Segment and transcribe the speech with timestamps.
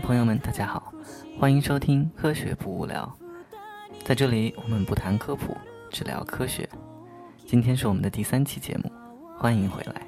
[0.00, 0.92] 朋友们，大家好，
[1.38, 3.16] 欢迎收听《科学不无聊》。
[4.04, 5.56] 在这里，我们不谈科普，
[5.90, 6.68] 只聊科学。
[7.46, 8.90] 今天是我们的第三期节目，
[9.36, 10.02] 欢迎回来。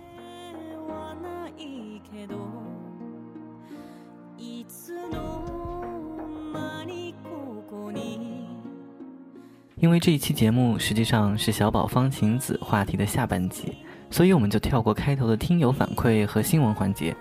[9.77, 13.77] 因为这一期节目实际上是小宝方晴子话题的下半集，
[14.11, 17.15] 所以我们就跳过开头的听友反馈和新闻环节，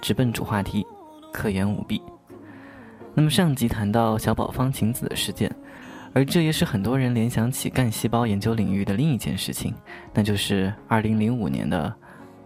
[0.00, 0.84] 直奔主话题：
[1.32, 2.02] 科研舞弊。
[3.18, 5.52] 那么上集谈到小宝方晴子的事件，
[6.12, 9.74] 而这也是很多人联想起干细胞研究领域的另一件事情，
[10.14, 11.92] 那就是2005年的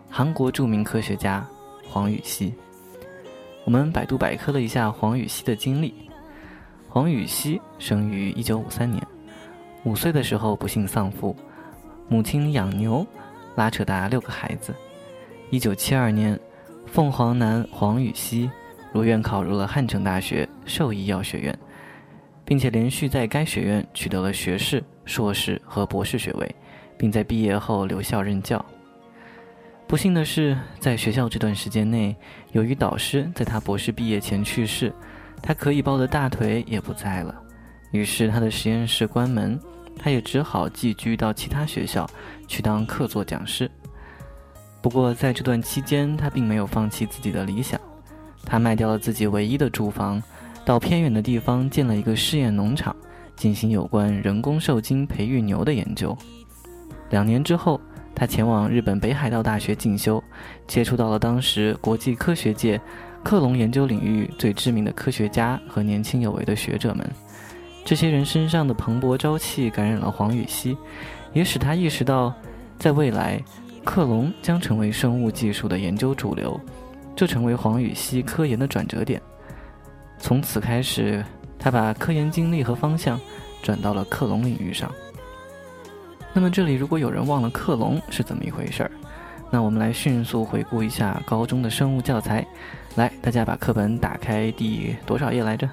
[0.09, 1.47] 韩国著名科学家
[1.87, 2.55] 黄禹锡。
[3.67, 5.93] 我们百度百科了一下黄禹锡的经历，
[6.89, 9.07] 黄禹锡生于1953年。
[9.85, 11.37] 五岁的时候不幸丧父，
[12.09, 13.07] 母亲养牛，
[13.57, 14.75] 拉扯大六个孩子。
[15.51, 16.41] 一九七二年，
[16.87, 18.51] 凤凰男黄禹锡
[18.93, 21.59] 如愿考入了汉城大学兽医药学院，
[22.45, 26.55] 并且连续在该学院取得了学士、硕士和博士学位，
[26.99, 28.65] 并在毕业后留校任教。
[29.87, 32.17] 不幸的是，在学校这段时间内，
[32.53, 34.93] 由于导师在他博士毕业前去世，
[35.43, 37.35] 他可以抱的大腿也不在了，
[37.91, 39.59] 于是他的实验室关门。
[39.99, 42.09] 他也只好寄居到其他学校
[42.49, 43.71] 去当客座讲师。
[44.81, 47.79] 不过在这段期间，他并没有放弃自己的理想。
[48.53, 50.23] 他卖掉了自己唯一的住房，
[50.63, 52.95] 到偏远的地方建了一个试验农场，
[53.35, 56.15] 进行有关人工受精培育牛的研究。
[57.09, 57.81] 两年之后，
[58.15, 60.23] 他前往日本北海道大学进修，
[60.67, 62.79] 接触到了当时国际科学界
[63.23, 67.11] 克隆研究领域最知名的科学家和年轻有为的学者们。
[67.87, 70.77] 这些人身上的蓬勃朝气感染了黄禹锡，
[71.33, 72.35] 也使他意识到，
[72.79, 73.43] 在未来，
[73.83, 76.61] 克隆将成为生物技术的研究主流，
[77.15, 79.21] 这成为黄禹锡科研的转折点。
[80.19, 81.25] 从此开始，
[81.59, 83.21] 他把科研精力和方向
[83.63, 84.91] 转到了克隆领域上。
[86.33, 88.91] 那么，这里如果有人忘了克隆是怎么一回事儿，
[89.51, 92.47] 那我们来迅速回顾一下高中的生物教材。
[92.95, 95.69] 来，大家把课本打开，第多少页来着？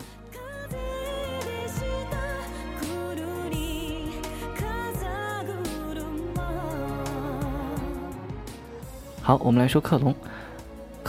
[9.22, 10.14] 好，我们来说克隆。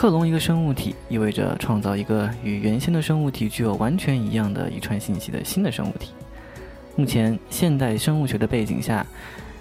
[0.01, 6.13] 克隆一个生物体，意味着创造一个与原先的生物体具有完全一样的遗传信息的新的生物体。
[6.97, 9.07] 目前，现代生物学的背景下，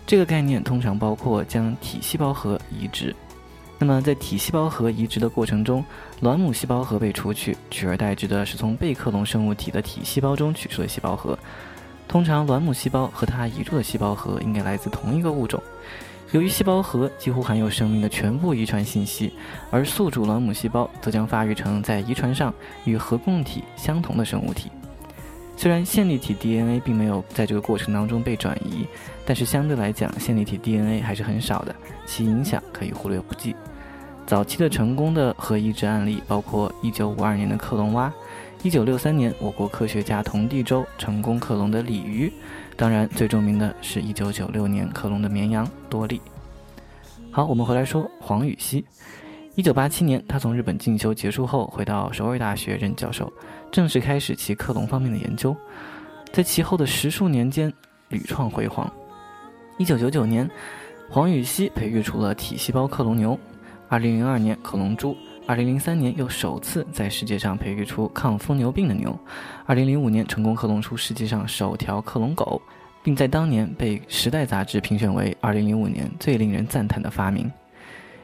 [0.07, 3.13] 这个概念通常包括将体细胞核移植。
[3.77, 5.83] 那么，在体细胞核移植的过程中，
[6.21, 11.37] 卵母细胞核被除去，取而代之的是从被克隆生物体的体细胞中取出的细胞核。
[12.07, 15.61] 通常，卵母细胞和它移入的细胞核应该来自同一个物种。
[16.31, 19.33] 由于细胞核几乎含有生命的全部遗传信息，
[19.71, 22.53] 而宿主卵母细胞则将发育成在遗传上
[22.85, 24.69] 与核供体相同的生物体。
[25.57, 28.85] 虽然线粒体 DNA 并没有在这个过程当中被转移，
[29.25, 31.75] 但是相对来讲，线粒体 DNA 还是很少的，
[32.05, 33.55] 其影响可以忽略不计。
[34.27, 38.13] 早期的成功的核移植案例包括1952年的克隆蛙
[38.61, 42.31] ，1963年我国科学家童第周成功克隆的鲤鱼。
[42.79, 46.21] 当然，最著名的是一九九六年克隆的绵羊多利。
[47.29, 48.85] 好，我们回来说黄禹锡。
[49.55, 53.29] 一九八七年，他从日本进修结束后，回到首尔大学任教授，
[53.69, 55.53] 正式开始其克隆方面的研究。
[56.31, 57.73] 在其后的十数年间，
[58.07, 58.89] 屡创辉煌。
[59.77, 60.49] 一九九九年，
[61.09, 63.37] 黄禹锡培育出了体细胞克隆牛；
[63.89, 65.17] 二零零二年，克隆猪。
[65.45, 69.17] 二零零三年又首次在世界上培育出抗疯牛病的牛，
[69.65, 72.61] 二零零五年成功克隆出世界上首条克隆狗，
[73.03, 77.51] 并在当年被《时代》杂志评选为2005年最令人赞叹的发明。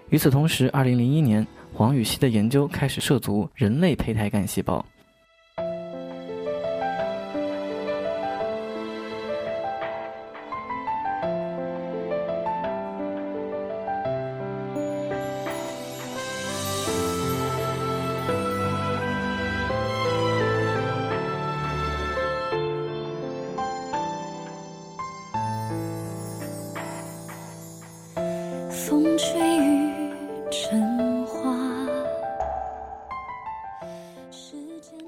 [0.10, 4.86] 与此同时，，2001年，黄禹锡的研究开始涉足人类胚胎干细胞。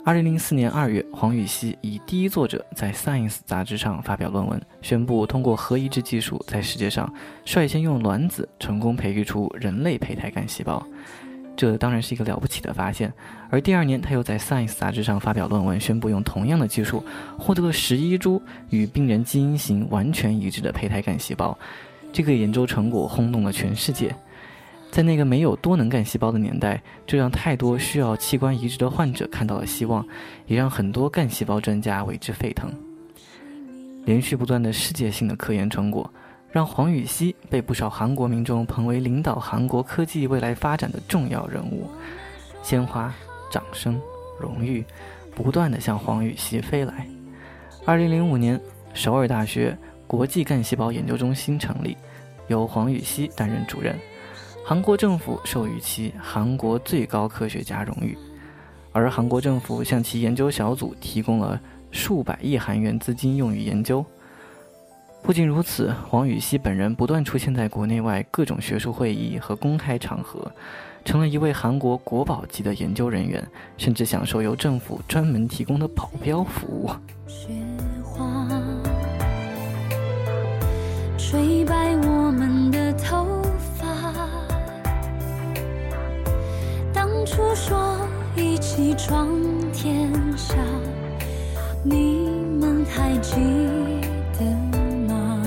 [0.07, 7.13] 二零零四年二月，黄禹锡以第一作者在《Science》杂志上发表论文，宣布通过核移植技术，在世界上
[7.44, 10.81] 率先用卵子成功培育出人类胚胎干细胞。
[11.57, 13.12] 这当然是一个了不起的发现。
[13.50, 17.04] 而第二年，他又在《Science》杂志上发表论文，宣布用同样的技术
[17.38, 21.57] 获得了十一株与病人基因型完全一致的胚胎干细胞。
[22.13, 24.15] 这个研究成果轰动了全世界。
[24.92, 30.06] 在那个没有多能干细胞的年代，这让太多需要器官移植的患者看到了希望，
[30.48, 32.72] 也让很多干细胞专家为之沸腾。
[34.06, 36.12] 连续不断的世界性的科研成果，
[36.50, 41.90] 让黄禹锡被不少韩国民众捧为领导韩国科技未来发展的重要人物。
[42.63, 43.13] 鲜花、
[43.51, 44.00] 掌声、
[44.40, 44.83] 荣誉，
[45.36, 47.06] 不断的向黄禹锡飞来。
[47.86, 48.60] 二零零五年，
[48.94, 51.95] 首尔大学国际干细胞研究中心成立，
[52.48, 53.95] 由黄禹锡担任主任。
[54.68, 58.18] 韩国政府授予其韩国最高科学家荣誉，
[58.92, 61.58] 而韩国政府向其研究小组提供了
[61.90, 64.06] 数百亿韩元资金用于研究。
[65.24, 70.52] 不仅如此，黄禹锡本人不断出现在国内外各种学术会议和公开场合，
[71.06, 73.42] 成了一位韩国国宝级的研究人员，
[73.78, 76.90] 甚至享受由政府专门提供的保镖服务。
[77.25, 77.48] 雪
[78.04, 78.46] 花
[81.18, 83.37] 吹白我们的头。
[87.18, 87.98] 当初说
[88.36, 89.28] 一起闯
[89.74, 90.56] 天下，
[91.84, 92.30] 你
[92.60, 93.31] 们还记
[94.38, 94.46] 得
[95.08, 95.42] 吗？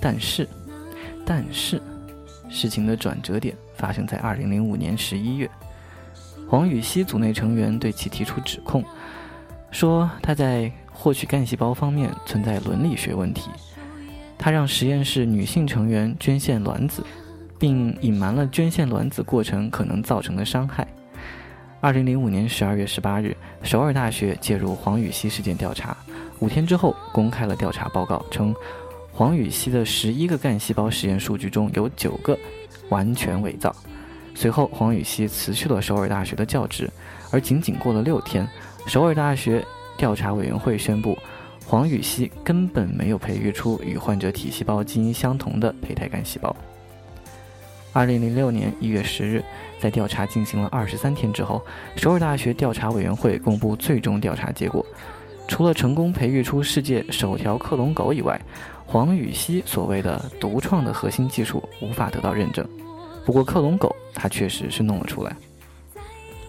[0.00, 0.48] 但是，
[1.26, 1.82] 但是，
[2.48, 5.50] 事情的转折点发生在二零零五年十一月，
[6.48, 8.84] 黄禹锡组内成员对其提出指控，
[9.72, 13.50] 说他在获取干细胞方面存在伦理学问题，
[14.38, 17.04] 他让实验室女性成员捐献卵子。
[17.58, 20.86] 并隐瞒了捐献卵子过程可能造成的伤害。
[21.80, 25.96] 二零零五年十二月十八日，首尔大学介入黄禹锡事件调查，
[26.40, 28.54] 五天之后公开了调查报告，称
[29.12, 32.36] 黄禹锡的十一个干细胞实验数据中有九个
[32.88, 33.74] 完全伪造。
[34.34, 36.88] 随后，黄禹锡辞去了首尔大学的教职，
[37.30, 38.48] 而仅仅过了六天，
[38.86, 39.64] 首尔大学
[39.96, 41.18] 调查委员会宣布，
[41.66, 46.54] 黄禹锡根本没有培育出与患者体细胞基因相同的胚胎干细胞。
[47.98, 49.42] 二零零六年一月十日，
[49.80, 51.60] 在调查进行了二十三天之后，
[51.96, 54.86] 首尔大学调查委员会公布最终调查结果。
[55.48, 58.40] 除了成功培育出世界首条克隆狗以外，
[58.86, 62.64] 黄禹锡所谓的独创的核心技术无法得到认证。
[63.26, 65.34] 不过，克隆狗他确实是弄了出来。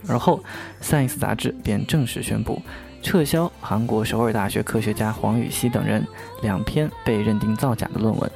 [0.08, 0.40] 而后，
[0.86, 2.62] 《Science》杂志便正式宣布
[3.02, 6.06] 撤销韩国首尔大学科学家黄禹锡等人
[6.44, 8.32] 两篇被认定造假的论文。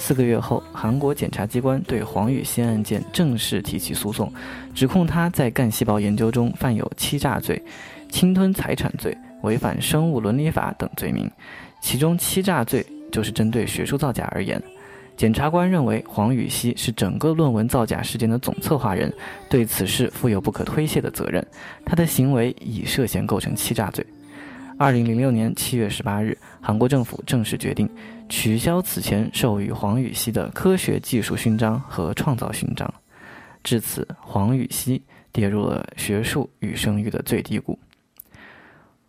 [0.00, 4.32] 四个月后，韩国检察机关对黄禹锡案件正式提起诉讼，
[4.74, 7.62] 指控他在干细胞研究中犯有欺诈罪、
[8.08, 11.30] 侵吞财产罪、违反生物伦理法等罪名。
[11.82, 14.60] 其中，欺诈罪就是针对学术造假而言。
[15.18, 19.12] 检察官认为黄禹锡是整个论文造假事件的总策划人，
[19.50, 21.46] 对此事负有不可推卸的责任。
[21.84, 24.04] 他的行为已涉嫌构成欺诈罪。
[24.78, 27.86] 二零零六年七月十八日，韩国政府正式决定
[28.30, 32.90] 取消此前授予黄禹锡的科学技术勋章和创造勋章。
[33.62, 37.78] 至此，黄禹锡跌入了学术与声誉的最低谷。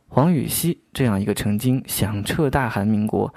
[0.10, 3.34] 黄禹锡这样一个曾经响彻大韩民国，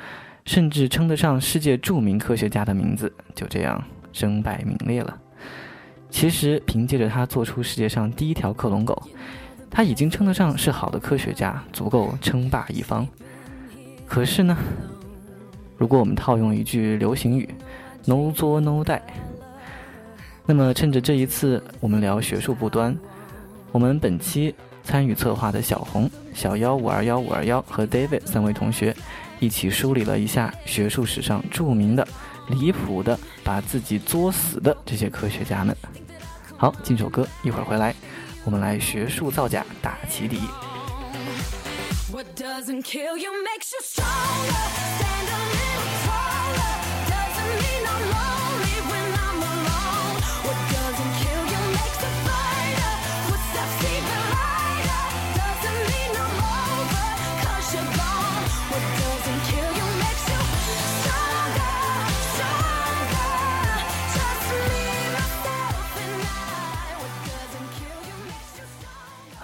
[0.47, 3.81] 甚至称得上世界著名科学家的名字，就这样
[4.13, 5.17] 身败名裂了。
[6.09, 9.01] 其实，凭借着他做出世界上第一条克隆狗。
[9.71, 13.07] 他已经称得上是好的科学家，足够称霸一方。
[14.07, 14.57] 可是呢，
[15.77, 17.49] 如果我们套用一句流行语
[18.05, 19.01] ，“no 作 no die”，
[20.47, 22.97] 那么趁着这一次我们聊学术不端，
[23.73, 24.55] 我们本期
[24.85, 28.95] 参与策划的小红、小幺五二幺五二幺和 David 三位同学
[29.41, 32.07] 一起梳理了一下学术史上著名的、
[32.49, 35.77] 离谱的、把自己作死的这些科学家们。
[36.57, 37.95] 好，进首歌，一会儿回来。
[38.45, 40.39] 我们来学术造假打起底。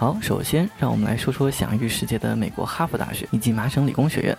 [0.01, 4.35] 好，首先让我们来说说享誉世界的美国哈佛大学以及麻省理工学院，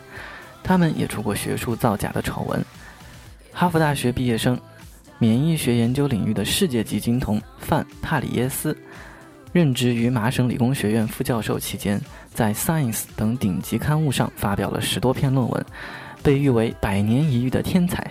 [0.60, 2.60] 他们也出过学术造假的丑闻。
[3.52, 4.60] 哈佛大学毕业生、
[5.20, 8.76] 免疫学研究领域的世界级金童范帕里耶斯，
[9.52, 12.00] 任职于麻省理工学院副教授期间，
[12.34, 15.66] 在《Science》等顶级刊物上发表了十多篇论文，
[16.24, 18.04] 被誉为百年一遇的天才。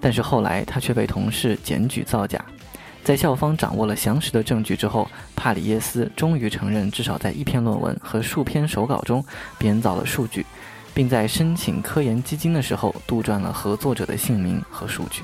[0.00, 2.40] 但是后来他却被同事检举造假。
[3.06, 9.24] 在校方掌握了详实的证据之后，帕里耶斯终于承认，至少在一篇论文和数篇手稿中
[9.58, 10.44] 编造了数据，
[10.92, 15.22] 并在申请科研基金的时候杜撰了合作者的姓名和数据。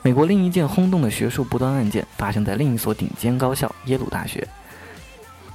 [0.00, 4.48] 美国另一件轰动的学术不端案件发生在另一所顶尖高校——耶鲁大学。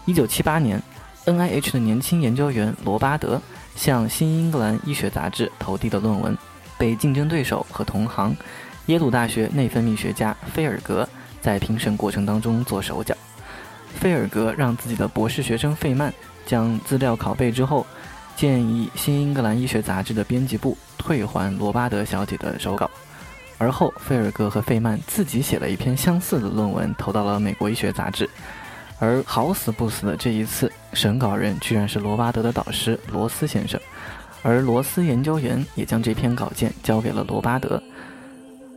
[0.05, 0.79] 一九七八年
[1.25, 3.41] ，NIH 的年轻研究员罗巴德
[3.75, 6.38] 向《新英格兰医学杂志》投递的论文，
[6.77, 8.36] 被竞争对手和同行
[8.88, 11.08] 耶鲁大学内分泌学家菲尔格
[11.42, 13.15] 在评审过程当中做手脚。
[13.96, 16.13] 菲尔格让自己的博士学生费曼
[16.46, 17.86] 将资料拷贝之后，
[18.36, 22.89] 建议《新英格兰医学杂志》的编辑部退还罗巴德小姐的手稿。
[23.58, 28.25] 而后，菲尔格和费曼自己写了一篇相似的论文，投到了《美国医学杂志》。
[29.00, 33.80] 而好死不死的这一次，审稿人居然是罗巴德的导师罗斯先生，
[34.44, 37.82] 而罗斯研究员也将这篇稿件交给了罗巴德。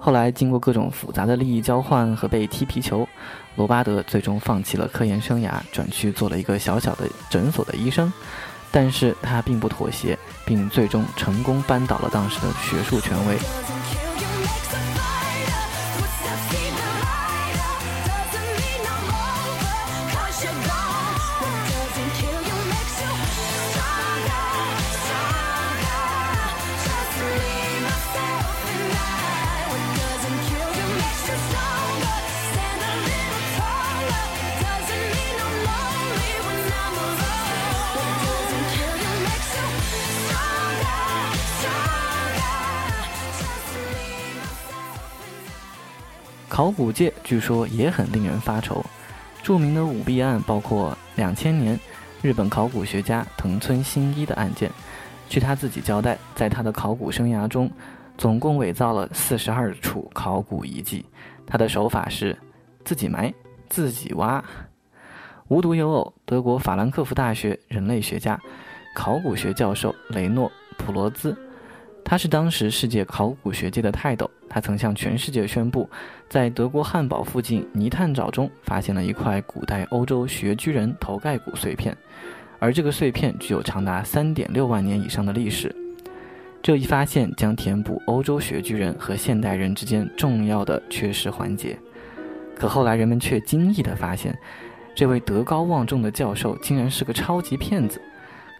[0.00, 3.06] 后来，经过各种复杂的利益交换和被踢皮球，
[3.56, 8.10] 罗巴德最终放弃了科研生涯，转去做了一个小小的诊所的医生。
[8.70, 13.36] 但是他并不妥协，并最终成功扳倒了当时的学术权威。
[46.58, 48.84] 考古界据说也很令人发愁，
[49.44, 51.78] 著名的舞弊案包括两千年
[52.20, 54.68] 日本考古学家藤村新一的案件。
[55.28, 57.70] 据他自己交代，在他的考古生涯中，
[58.16, 61.06] 总共伪造了四十二处考古遗迹。
[61.46, 62.36] 他的手法是
[62.84, 63.32] 自己埋、
[63.68, 64.44] 自己挖。
[65.46, 68.36] 无独有偶，德国法兰克福大学人类学家、
[68.96, 71.38] 考古学教授雷诺普罗兹。
[72.04, 75.88] 他是当时世界考古学界的泰斗，他曾向全世界宣布，
[76.28, 81.96] 在德国汉堡附近泥炭沼中发现了一块古代欧洲穴居人头盖骨碎片，
[82.58, 85.74] 而这个碎片具有长达三点六万年以上的历史。
[86.60, 91.78] 这一发现将填补欧洲穴居人和现代人之间重要的缺失环节。
[92.54, 94.36] 可后来人们却惊异地发现，
[94.94, 98.02] 这位德高望重的教授竟然是个超级骗子。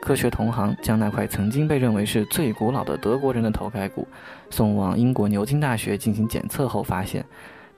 [0.01, 4.07] 科学同行将那块曾经被认为是最古老的德国人的头盖骨
[4.49, 7.23] 送往英国牛津大学进行检测后，发现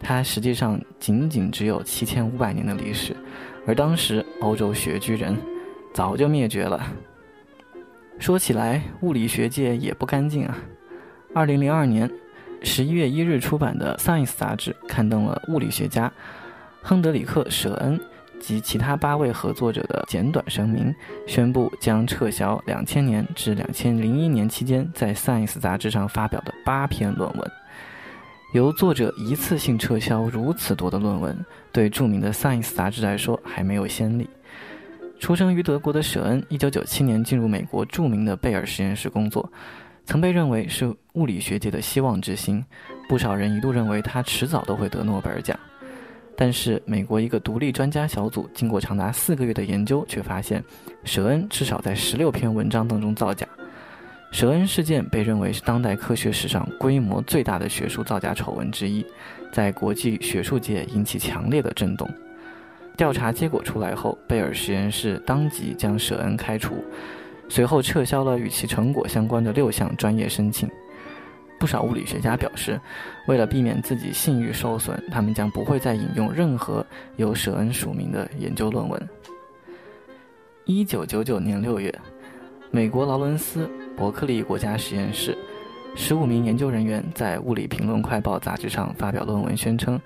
[0.01, 3.15] 它实际上仅仅只有七千五百年的历史，
[3.67, 5.37] 而当时欧洲穴居人
[5.95, 6.83] 早就灭绝了。
[8.19, 10.59] 说起来，物理学界也不干净啊。
[11.35, 12.11] 二零零二年
[12.63, 16.11] 十一月一日出版的《Science》杂志刊登了物理学家
[16.83, 18.01] 亨德里克·舍恩。
[18.41, 20.95] 及其他八位合作者的简短声明，
[21.27, 27.51] 宣布将撤销两千年至两千零一年期间在《Science》杂志上发表的八篇论文。
[28.53, 34.29] 由作者一次性撤销如此多的论文，对著名的《Science》杂志来说还没有先例。
[35.21, 39.49] 出生于德国的舍恩，一九九七年进入美国著名的贝尔实验室工作，
[40.05, 42.65] 曾被认为是物理学界的希望之星，
[43.09, 45.57] 不少人一度认为他迟早都会得诺贝尔奖。
[46.37, 50.65] 但是，美国一个独立专家小组经过长达四个月的研究，却发现，
[51.05, 53.47] 舍恩至少在十六篇文章当中造假。
[54.31, 59.05] 舍恩事件被认为是当代科学史上规模最大的学术造假丑闻之一，
[59.53, 62.09] 在国际学术界引起强烈的震动。
[62.97, 66.85] 调查结果出来后，贝尔实验室当即将舍恩开除，
[67.49, 70.71] 随后撤销了与其成果相关的六项专业申请。
[71.59, 72.81] 不少物理学家表示，
[73.27, 79.09] 为了避免自己信誉受损，他们将不会再引用任何由舍恩署名的研究论文。
[80.65, 81.93] 一九九九年六月，
[82.71, 83.69] 美国劳伦斯
[84.01, 85.37] 伯克利国家实验室
[85.95, 90.01] 十五名研究人员在《物理评论快报》杂志上发表论文，宣称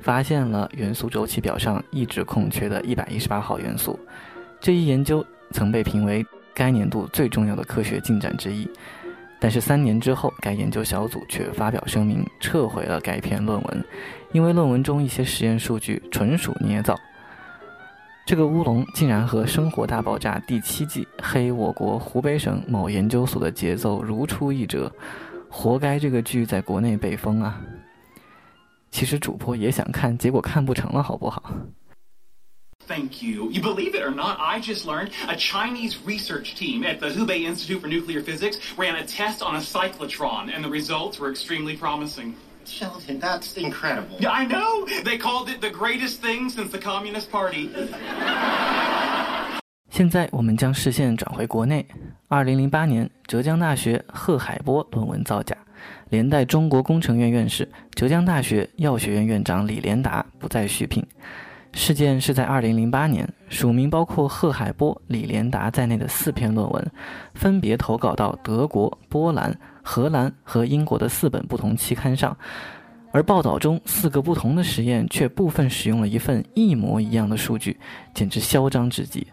[0.00, 3.98] 发现了元素周期表上一直空缺的一百一十八号元素。
[4.60, 8.68] 这一研究曾被评为该年度最重要的科学进展之一。
[9.40, 13.84] 但是三年之后，该研究小组却发表声明，撤回了该篇论文，
[14.32, 16.94] 因为论文中一些实验数据纯属捏造。
[18.28, 24.92] 这个乌龙竟然和《生活大爆炸》第七季黑我国湖北省某研究所的节奏如出一辙，
[25.48, 27.58] 活该这个剧在国内被封啊！
[28.90, 31.42] 其实主播也想看，结果看不成了，好不好
[32.86, 33.50] ？Thank you.
[33.50, 37.48] You believe it or not, I just learned a Chinese research team at the Hubei
[37.48, 41.78] Institute for Nuclear Physics ran a test on a cyclotron, and the results were extremely
[41.78, 42.34] promising.
[42.70, 44.16] Shelton, that's incredible.
[44.18, 44.86] Yeah, I know.
[45.04, 47.70] They called it the greatest thing since the Communist Party.
[49.90, 51.86] 现在我们将视线转回国内。
[52.28, 55.56] 二零零八年，浙江大学贺海波论文造假，
[56.10, 61.04] 连带中国工程院院士、浙江大学药学院院长李连达不再续聘。
[61.72, 66.90] 事件是在2008年，署名包括贺海波、李连达在内的四篇论文，
[67.34, 72.36] 分别投稿到德国、波兰、荷兰和英国的四本不同期刊上，
[73.12, 77.78] 而报道中四个不同的实验却部分使用了一份一模一样的数据，
[78.12, 79.26] 简直嚣张至极。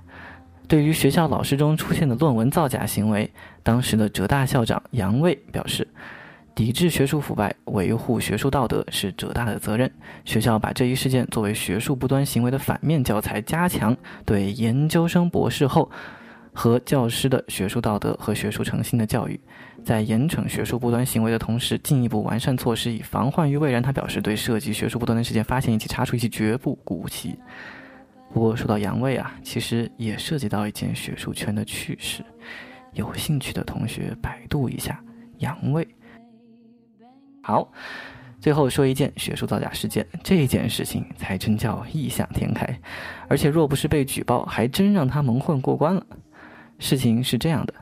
[0.67, 3.31] 对于学校老师中出现的论文造假行为，
[3.63, 5.87] 当时的浙大校长杨卫表示。
[6.55, 9.91] 抵制学术腐败，维护学术道德是浙大的责任。
[10.23, 13.95] 学校把这一事件作为学术不端行为的反面教材，加强
[14.25, 15.91] 对研究生、博士后
[16.53, 19.37] 和教师的学术道德和学术诚信的教育。
[19.83, 23.83] 在严惩学术不端行为的同时，进一步完善措施，以防患于未然。
[23.83, 27.37] 他表示，对涉及学术不端的事件发现以及查处以及绝不姑息。
[28.33, 32.23] 不过，说到杨卫啊，其实也涉及到一件学术圈的趣事。
[32.93, 35.03] 有兴趣的同学，百度一下
[35.39, 35.85] 杨卫。
[37.47, 37.71] 好，
[38.39, 42.67] 最后说一件学术造假事件，这件事情才真叫异想天开，
[43.27, 46.03] 而且若不是被举报，还真让他蒙混过关了。
[46.79, 47.73] 事情是这样的：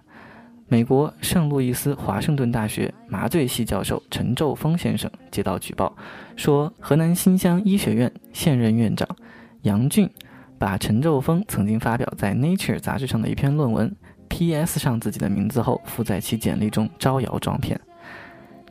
[0.68, 5.96] 美国圣路易斯华盛顿大学麻醉系教授陈宙峰先生接到举报，
[6.36, 9.08] 说河南新乡医学院现任院长
[9.62, 10.10] 杨俊
[10.60, 13.96] 把陈宙峰曾经发表在《Nature》杂志上的一篇论文
[14.28, 14.78] P.S.
[14.78, 17.80] 上自己的名字后，附在其简历中招摇撞骗。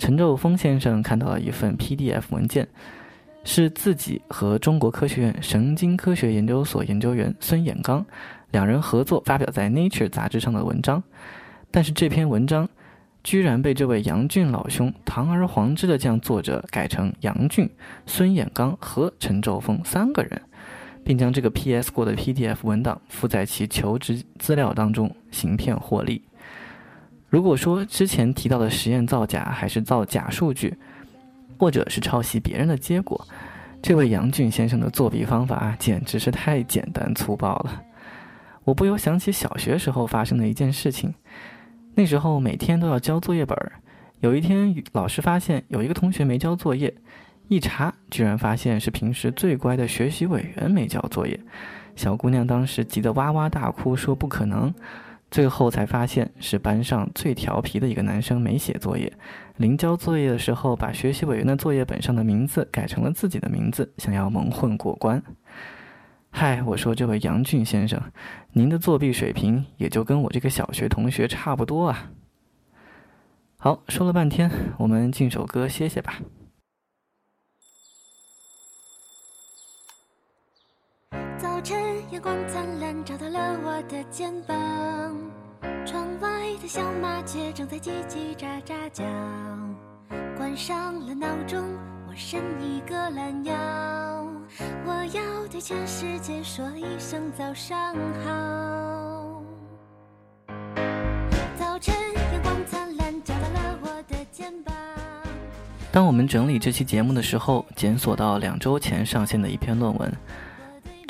[0.03, 2.67] 陈昼峰先生看到了一份 PDF 文件，
[3.45, 8.05] 是自己和中国科学院神经科学研究所研究员孙衍刚
[8.51, 11.01] 两人合作发表在《Nature》杂志上的文章。
[11.71, 12.69] 但是这篇文章
[13.23, 17.71] 居然被这位杨俊老兄堂而皇之的将作者改成杨俊、
[18.05, 20.43] 孙衍刚和陈昼峰三个人，
[21.05, 26.21] 并将这个 PS 过的 PDF 文档附在其求职资料当中，行骗获利。
[27.33, 30.77] 如果说之前提到的实验造假还是造假数据，
[31.59, 33.27] 或者是抄袭别人的结果，
[33.81, 37.83] 这位杨俊先生的作弊方法简直是太简单粗暴了。
[38.65, 41.15] 我不由想起小学时候发生的一件事情，
[41.95, 43.73] 那时候每天都要交作业本儿，
[44.21, 46.95] 有一天老师发现有一个同学没交作业，
[47.49, 51.41] 一查居然发现是平时最乖的学习委员没交作业，
[51.97, 54.75] 小姑娘当时急得哇哇大哭，说不可能。
[55.33, 59.11] 最后才发现是班上最调皮的一个男生没写作业，
[59.57, 65.23] 临交作业的时候把学习委员的作业本上的名字改成了自己的名字，想要蒙混过关。
[66.29, 67.99] 嗨，我说这位杨俊先生，
[68.53, 72.11] 您的作弊水平也就跟我这个小学同学差不多啊。
[73.57, 76.21] 好，说了半天，我们进首歌歇歇吧。
[82.13, 84.55] 阳光灿烂，照到了我的肩膀。
[85.87, 86.29] 窗外
[86.61, 89.03] 的小麻雀正在叽叽喳喳叫。
[90.37, 91.65] 关上了闹钟，
[92.07, 93.55] 我伸一个懒腰。
[94.85, 99.43] 我要对全世界说一声早上好。
[101.57, 104.75] 早晨，阳光灿烂，照到了我的肩膀。
[105.91, 110.13] 当我们整理这期节目的时候，检索到两周前上线的一篇论文。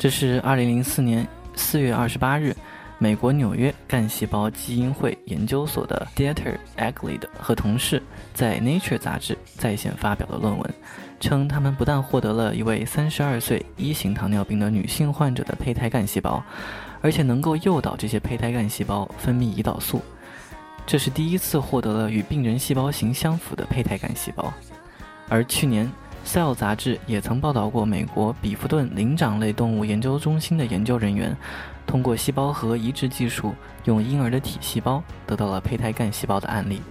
[0.03, 2.53] 这是二零零四年四月二十八日，
[2.97, 10.73] 美国纽约干细胞基因会研究所的 Dieter Egli 和同事在 Nature 杂志在线发表的论文，
[11.21, 16.43] 称他们不但获得了一位三十二岁一型糖尿病的女性患者的胚胎干细胞，
[16.99, 20.01] 而且能够诱导这些胚胎干细胞分泌胰岛素，
[20.85, 24.53] 这是第一次获得了与病人细胞型相符的胚胎干细胞，
[25.29, 25.87] 而去年。
[26.25, 31.35] 《Cell》杂志也曾报道过美国比弗顿灵长类动物研究中心的研究人员，
[31.85, 36.81] 通过细胞核移植技术，用婴儿的体细胞得到了胚胎干细胞的案例。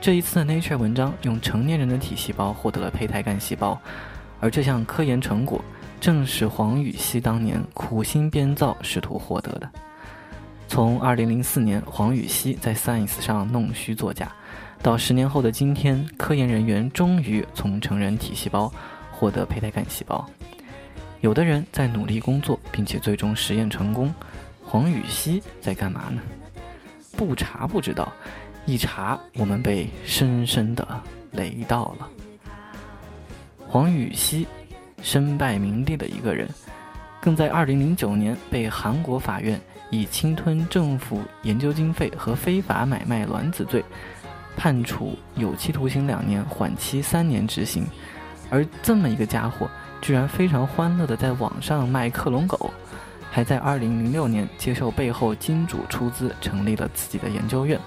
[0.00, 3.78] 这一次的《Nature》文章用成年人的体细胞获得了胚胎干细胞，
[4.40, 5.62] 而这项科研成果
[6.00, 9.70] 正是黄禹锡当年苦心编造试图获得的。
[10.66, 14.32] 从2004年黄禹锡在《Science》上弄虚作假。
[14.82, 18.72] 到十年后的今天，科研人员终于从成人体细胞
[19.10, 20.24] 获得胚胎干细胞。
[21.22, 24.14] 有的人在努力工作，并且最终实验成功。
[24.62, 26.20] 黄禹锡在干嘛呢？
[27.16, 28.12] 不查不知道，
[28.64, 30.86] 一查我们被深深的
[31.32, 32.08] 雷到了。
[33.66, 34.46] 黄禹锡
[35.02, 36.48] 身败名裂的一个人，
[37.20, 39.60] 更在2009年被韩国法院
[39.90, 43.84] 以侵吞政府研究经费和非法买卖卵子罪。
[44.56, 47.86] 判处有期徒刑两年，缓期三年执行，
[48.48, 49.68] 而这么一个家伙，
[50.00, 52.72] 居然非常欢乐的在网上卖克隆狗，
[53.30, 57.78] 还在二零零六年接受背后金主出资成立了自己的研究院，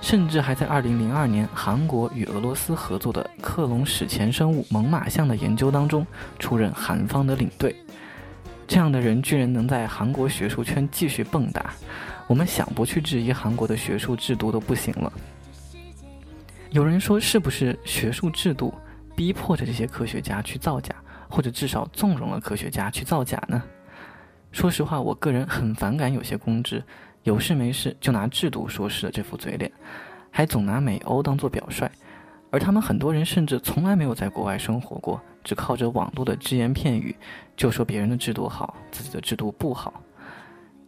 [0.00, 6.06] 甚至还在2002年韩国与俄罗斯合作的克隆史前生物猛犸象的研究当中
[6.38, 7.74] 出任韩方的领队。
[8.68, 11.62] 这样的人居然能在韩国学术圈继续蹦跶，
[12.26, 15.12] 我们想不去质疑韩国的学术制度都不行了。
[16.70, 18.74] 有人说，是不是学术制度
[19.14, 20.94] 逼迫着这些科学家去造假，
[21.28, 23.62] 或者至少纵容了科学家去造假呢？
[24.52, 26.82] 说实话，我个人很反感有些公知
[27.22, 29.70] 有事没事就拿制度说事的这副嘴脸，
[30.30, 31.90] 还总拿美欧当做表率，
[32.50, 37.14] 而他们很多人甚至从来没有在国外生活过，只靠着网络的只言片语
[37.56, 40.02] 就说别人的制度好，自己的制度不好。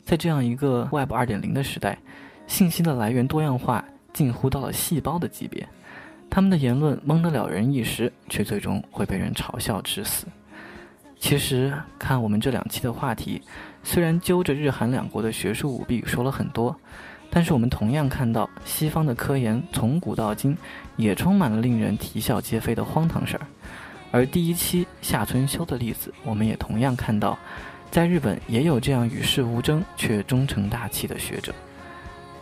[0.03, 1.99] 在这样一个 Web 二点零的时代，
[2.47, 3.85] 信息的来源多样化。
[4.12, 5.68] 近乎到了细胞的级别，
[6.29, 10.27] 他们的言论蒙得了人一时，却最终会被人嘲笑致死。
[11.21, 13.42] 其实看我们这两期的话题，
[13.83, 16.75] 虽然揪着日韩两国的学术舞弊说了很多，
[17.29, 20.57] 但是我们同样看到西方的科研从古到今
[20.97, 23.47] 也充满了令人啼笑皆非的荒唐事儿。
[24.11, 27.37] 而第一期夏春修的例子，我们也同样看到，
[27.90, 31.53] 在日本也有这样与世无争却忠诚大气的学者。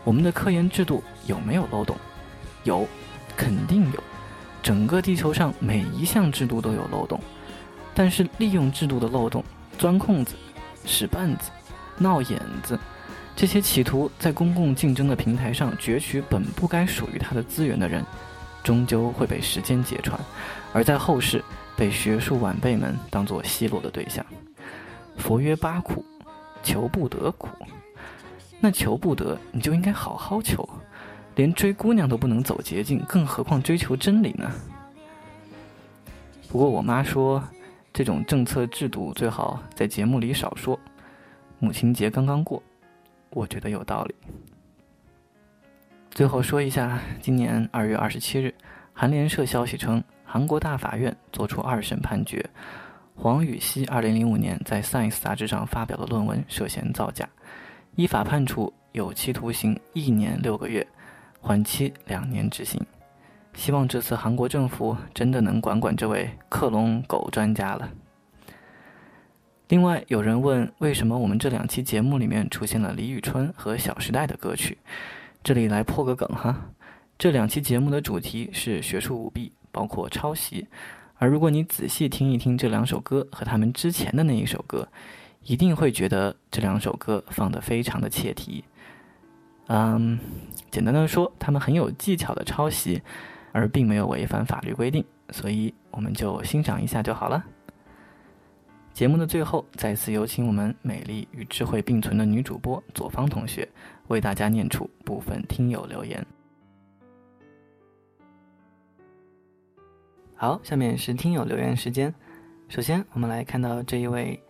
[0.07, 1.97] 我们的科研制度有没有漏洞？
[2.62, 2.87] 有，
[3.37, 4.01] 肯定有。
[4.62, 7.21] 整个地球上每一项制度都有漏洞，
[7.92, 9.42] 但是利用制度的漏洞
[9.77, 10.37] 钻空子、
[10.85, 11.51] 使绊子、
[11.99, 12.79] 闹眼子，
[13.35, 18.07] 这些企图在公共竞争的平台上攫取本不该属于他的资源的人，
[18.62, 20.16] 终究会被时间揭穿，
[20.73, 21.45] 而在后世
[21.77, 24.25] 被学术晚辈们当作奚落的对象。
[25.16, 26.05] 佛曰八苦，
[26.62, 27.49] 求不得苦。
[28.61, 30.69] 那求不得，你就应该好好求，
[31.35, 34.51] 连追姑娘都不能走捷径，更何况追求真理呢？
[36.49, 37.42] 不过我妈说，
[37.92, 40.79] 这种政策制度最好在节目里少说。
[41.59, 42.62] 母亲节刚刚过，
[43.31, 44.14] 我觉得有道理。
[46.11, 48.55] 最后说一下，今年二月二十七日，
[48.92, 52.45] 韩联社消息称，韩国大法院作出二审判决，
[53.14, 57.29] 黄禹锡二零零五年在《Science》杂志上发表的论文涉嫌造假。
[57.96, 60.87] 依法判处有期徒刑一年六个月，
[61.40, 62.78] 缓期两年执行。
[63.54, 67.90] 希望这次韩国政府真的能管管这位克隆狗专家了。
[69.68, 74.76] 另外，有人问为什么我们这两期节目里面出现了李宇春和《小时代》的歌曲？
[75.42, 76.66] 这里来破个梗哈，
[77.16, 80.66] 这两期节目的主题是学术舞弊，包括抄袭。
[81.14, 84.87] 而如果你仔细听一听这两首歌和他们之前的那一首歌。
[85.46, 88.64] 一定会觉得这两首歌放得非常的切题。
[89.68, 90.18] 嗯，
[90.72, 93.00] 简单的说，他们很有技巧的抄袭，
[93.52, 97.44] 而并没有违反法律规定，所以我们就欣赏一下就好了。
[98.92, 103.68] 节目的最后，再次有请我们美丽与智慧并存的女主播左方同学，
[104.09, 106.26] 为大家念出部分听友留言。
[110.35, 112.12] 好，下面是听友留言时间。
[112.68, 114.42] 首先，我们来看到这一位。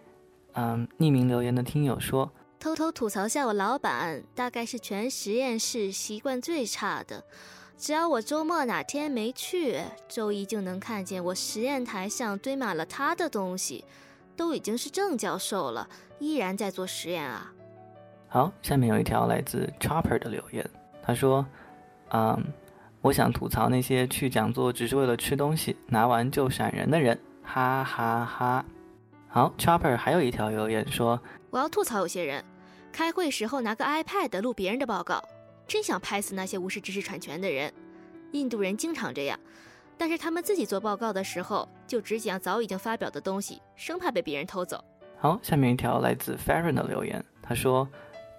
[0.56, 7.22] 嗯，匿名留言的听友说：“偷偷吐槽下我老板，大概是全实验室习惯最差的。
[7.76, 13.84] 只要我周末哪天没去，周一就能看见我实验台上堆满了他的东西。
[14.34, 15.88] 都已经是正教授了，
[16.18, 17.52] 依然在做实验啊。”
[18.28, 20.68] 好，下面有一条来自 Chopper 的留言，
[21.02, 21.46] 他说
[22.12, 22.44] ：“嗯，
[23.00, 28.64] 我想吐槽那些去讲座只是为了吃东西，拿完就闪人的人，哈哈哈。”
[29.36, 31.20] 好，Chopper 还有一条留言说
[31.52, 32.42] ：“我要吐槽有些人，
[32.90, 35.22] 开会时候拿个 iPad 录别人的报告，
[35.68, 37.70] 真想拍死那些无视知识产权的人。
[38.32, 39.38] 印度人经常这样，
[39.98, 44.82] 但是他们自己做报告的时候就只讲早已经发表的东西，生怕被别人偷走。”
[45.20, 47.86] 好，下面一条来自 Farron 的留言，他说：“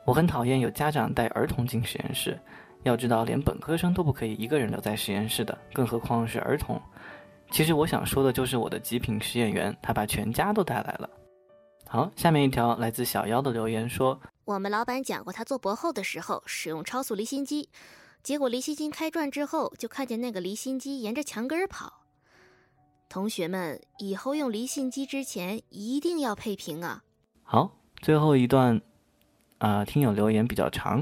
[0.03, 2.39] 我很讨厌有家长带儿童进实验室，
[2.81, 6.76] 要知道连本科生都不可以一个人留在实验室的，更何况是儿童。”
[7.49, 11.09] 其实我想说的就是我的极品实验员，他把全家都带来了。
[11.87, 17.69] 好，下面一条来自小妖的留言说：“我们老板讲过，他做博后的时候使用超速离心机，
[18.21, 21.93] 结果离心机开转之后，就看见那个离心机沿着墙根跑。
[23.07, 27.01] 同学们以后用离心机之前一定要配平啊。”
[27.43, 28.81] 好，最后一段，
[29.59, 31.01] 啊，听友留言比较长，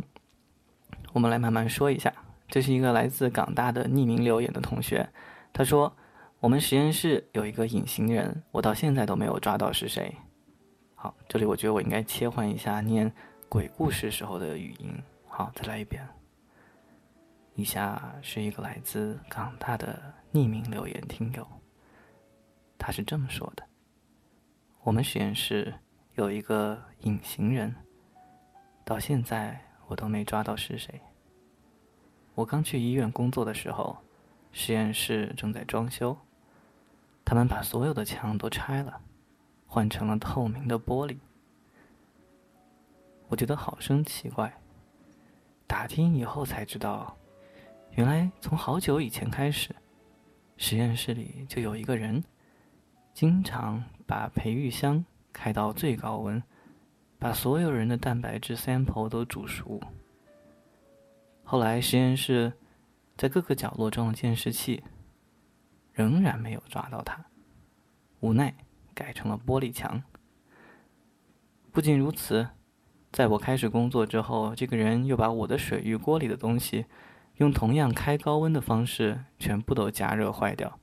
[1.12, 2.14] 我们来慢慢说一下。
[2.48, 5.10] 这是一个来自港大的匿名留言的同学，
[5.52, 5.92] 他说。
[6.46, 10.16] 我们实验室有一个隐形人，我到现在都没有抓到是谁。
[10.94, 13.12] 好，这里我觉得我应该切换一下念
[13.50, 14.94] 鬼故事时候的语音。
[15.28, 16.08] 好，再来一遍。
[17.56, 20.00] 以下是一个来自港大的
[20.34, 21.48] 匿名留言听友，
[22.78, 23.64] 他是这么说的：
[24.84, 25.74] 我们实验室
[26.14, 27.74] 有一个隐形人，
[28.84, 31.02] 到现在我都没抓到是谁。
[32.36, 33.98] 我刚去医院工作的时候，
[34.52, 36.16] 实验室正在装修，
[37.26, 39.02] 他们把所有的墙都拆了，
[39.66, 41.18] 换成了透明的玻璃。
[43.28, 44.62] 我觉得好生奇怪。
[45.66, 47.18] 打听以后才知道，
[47.96, 49.76] 原来从好久以前开始，
[50.58, 52.24] 实验室里就有一个人，
[53.16, 56.42] 经常把培育箱开到最高温，
[57.18, 59.82] 把所有人的蛋白质 sample 都煮熟。
[61.44, 62.54] 后来实验室
[63.18, 64.84] 在各个角落装了监视器，
[65.96, 67.26] 仍然没有抓到他，
[68.20, 68.54] 无奈
[68.94, 70.04] 改成了玻璃墙。
[71.72, 72.50] 不仅如此。
[73.12, 76.86] 在我开始工作之后，这个人又把我的水浴锅里的东西，
[77.36, 80.78] 用同样开高温的方式全部都加热坏掉，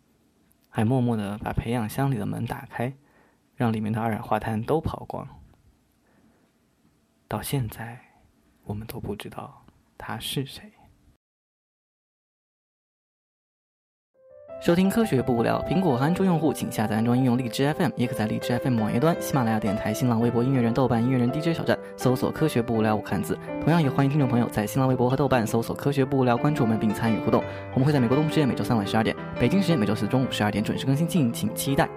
[0.70, 2.94] 还默默的把培养箱里的门打开，
[3.54, 5.28] 让里面的二氧化碳都跑光。
[7.28, 8.00] 到现在，
[8.64, 9.66] 我们都不知道
[9.98, 10.72] 他是谁。
[14.64, 15.60] 收听科学不无聊。
[15.68, 23.36] 苹果和安卓用户请下载安装应用荔枝 FM，也可在荔枝 FM 网页端、喜马拉雅电台、新浪微博音乐人、豆瓣音乐人 DJ 小站搜索“科学不无聊”五汉字。
[23.60, 27.42] 同样也欢迎听众朋友在新浪微博和豆瓣搜索“科学不无聊”关注我们并参与互动。
[27.74, 31.88] 我们会在美国东部时间每周三晚十二点，北京时间每周四中午十二点准时更新，敬请期待。